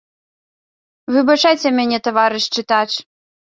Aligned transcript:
Выбачайце 1.13 1.67
мне, 1.77 1.97
таварыш 2.11 2.51
чытач! 2.59 2.91